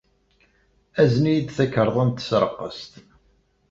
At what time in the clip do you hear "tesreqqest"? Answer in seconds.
2.11-2.93